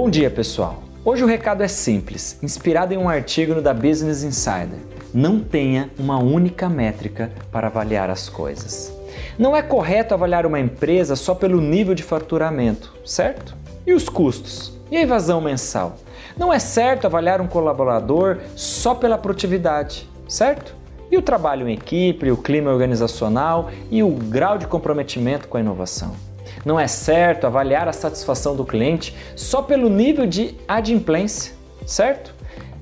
Bom 0.00 0.08
dia, 0.08 0.30
pessoal. 0.30 0.80
Hoje 1.04 1.24
o 1.24 1.26
recado 1.26 1.60
é 1.60 1.66
simples, 1.66 2.38
inspirado 2.40 2.94
em 2.94 2.96
um 2.96 3.08
artigo 3.08 3.54
no 3.54 3.60
da 3.60 3.74
Business 3.74 4.22
Insider. 4.22 4.78
Não 5.12 5.40
tenha 5.40 5.90
uma 5.98 6.20
única 6.20 6.68
métrica 6.68 7.32
para 7.50 7.66
avaliar 7.66 8.08
as 8.08 8.28
coisas. 8.28 8.96
Não 9.36 9.56
é 9.56 9.60
correto 9.60 10.14
avaliar 10.14 10.46
uma 10.46 10.60
empresa 10.60 11.16
só 11.16 11.34
pelo 11.34 11.60
nível 11.60 11.96
de 11.96 12.04
faturamento, 12.04 12.94
certo? 13.04 13.56
E 13.84 13.92
os 13.92 14.08
custos? 14.08 14.72
E 14.88 14.96
a 14.96 15.02
evasão 15.02 15.40
mensal? 15.40 15.96
Não 16.36 16.52
é 16.52 16.60
certo 16.60 17.06
avaliar 17.06 17.40
um 17.40 17.48
colaborador 17.48 18.38
só 18.54 18.94
pela 18.94 19.18
produtividade, 19.18 20.08
certo? 20.28 20.76
E 21.10 21.18
o 21.18 21.22
trabalho 21.22 21.68
em 21.68 21.74
equipe, 21.74 22.30
o 22.30 22.36
clima 22.36 22.70
organizacional 22.70 23.68
e 23.90 24.00
o 24.04 24.10
grau 24.10 24.58
de 24.58 24.68
comprometimento 24.68 25.48
com 25.48 25.56
a 25.56 25.60
inovação. 25.60 26.28
Não 26.64 26.78
é 26.78 26.86
certo 26.86 27.46
avaliar 27.46 27.88
a 27.88 27.92
satisfação 27.92 28.54
do 28.56 28.64
cliente 28.64 29.14
só 29.36 29.62
pelo 29.62 29.88
nível 29.88 30.26
de 30.26 30.54
adimplência, 30.66 31.54
certo? 31.86 32.34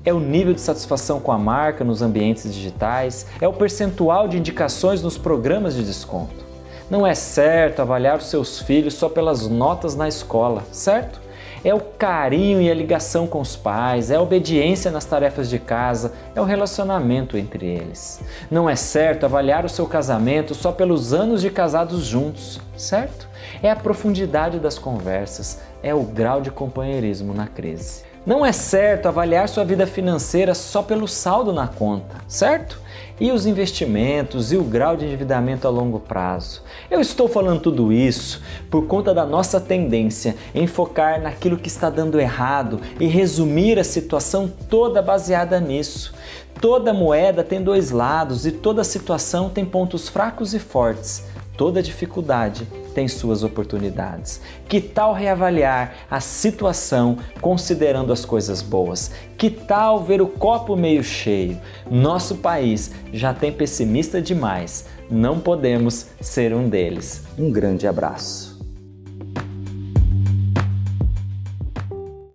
É 0.03 0.13
o 0.13 0.19
nível 0.19 0.53
de 0.53 0.61
satisfação 0.61 1.19
com 1.19 1.31
a 1.31 1.37
marca 1.37 1.83
nos 1.83 2.01
ambientes 2.01 2.51
digitais, 2.53 3.27
é 3.41 3.47
o 3.47 3.53
percentual 3.53 4.27
de 4.27 4.37
indicações 4.37 5.01
nos 5.01 5.17
programas 5.17 5.75
de 5.75 5.83
desconto. 5.83 6.45
Não 6.89 7.05
é 7.05 7.13
certo 7.13 7.81
avaliar 7.81 8.17
os 8.17 8.29
seus 8.29 8.61
filhos 8.61 8.93
só 8.93 9.09
pelas 9.09 9.47
notas 9.47 9.95
na 9.95 10.07
escola, 10.07 10.63
certo? 10.71 11.26
É 11.63 11.73
o 11.73 11.79
carinho 11.79 12.61
e 12.61 12.69
a 12.69 12.73
ligação 12.73 13.27
com 13.27 13.41
os 13.41 13.55
pais, 13.55 14.11
é 14.11 14.15
a 14.15 14.21
obediência 14.21 14.91
nas 14.91 15.05
tarefas 15.05 15.49
de 15.49 15.59
casa, 15.59 16.13
é 16.35 16.41
o 16.41 16.45
relacionamento 16.45 17.37
entre 17.37 17.65
eles. 17.65 18.21
Não 18.49 18.69
é 18.69 18.75
certo 18.75 19.25
avaliar 19.25 19.65
o 19.65 19.69
seu 19.69 19.85
casamento 19.85 20.53
só 20.53 20.71
pelos 20.71 21.13
anos 21.13 21.41
de 21.41 21.49
casados 21.49 22.05
juntos, 22.05 22.59
certo? 22.75 23.27
É 23.61 23.71
a 23.71 23.75
profundidade 23.75 24.59
das 24.59 24.77
conversas, 24.77 25.59
é 25.81 25.93
o 25.93 26.03
grau 26.03 26.41
de 26.41 26.51
companheirismo 26.51 27.33
na 27.33 27.47
crise. 27.47 28.03
Não 28.27 28.45
é 28.45 28.51
certo 28.51 29.07
avaliar 29.07 29.47
sua 29.47 29.63
vida 29.63 29.87
financeira 29.87 30.53
só 30.53 30.83
pelo 30.83 31.07
saldo 31.07 31.53
na 31.53 31.65
conta, 31.65 32.17
certo? 32.27 32.77
E 33.17 33.31
os 33.31 33.45
investimentos 33.45 34.51
e 34.51 34.57
o 34.57 34.65
grau 34.65 34.97
de 34.97 35.05
endividamento 35.05 35.65
a 35.65 35.71
longo 35.71 35.97
prazo. 35.97 36.61
Eu 36.91 36.99
estou 36.99 37.29
falando 37.29 37.61
tudo 37.61 37.93
isso 37.93 38.43
por 38.69 38.85
conta 38.85 39.13
da 39.13 39.25
nossa 39.25 39.61
tendência 39.61 40.35
em 40.53 40.67
focar 40.67 41.21
naquilo 41.21 41.55
que 41.55 41.69
está 41.69 41.89
dando 41.89 42.19
errado 42.19 42.81
e 42.99 43.07
resumir 43.07 43.79
a 43.79 43.83
situação 43.85 44.51
toda 44.69 45.01
baseada 45.01 45.57
nisso. 45.61 46.13
Toda 46.59 46.93
moeda 46.93 47.45
tem 47.45 47.63
dois 47.63 47.91
lados 47.91 48.45
e 48.45 48.51
toda 48.51 48.83
situação 48.83 49.49
tem 49.49 49.63
pontos 49.63 50.09
fracos 50.09 50.53
e 50.53 50.59
fortes. 50.59 51.23
Toda 51.55 51.81
dificuldade 51.81 52.67
tem 52.97 53.07
suas 53.07 53.43
oportunidades. 53.43 54.41
Que 54.67 54.81
tal 54.81 55.13
reavaliar 55.13 55.93
a 56.09 56.19
situação 56.19 57.19
considerando 57.39 58.11
as 58.11 58.25
coisas 58.25 58.63
boas? 58.63 59.11
Que 59.37 59.51
tal 59.51 60.03
ver 60.03 60.19
o 60.19 60.25
copo 60.25 60.75
meio 60.75 61.03
cheio? 61.03 61.61
Nosso 61.91 62.37
país 62.37 62.91
já 63.13 63.35
tem 63.35 63.51
pessimista 63.51 64.19
demais. 64.19 64.87
Não 65.11 65.39
podemos 65.39 66.07
ser 66.19 66.55
um 66.55 66.67
deles. 66.67 67.21
Um 67.37 67.51
grande 67.51 67.85
abraço. 67.85 68.56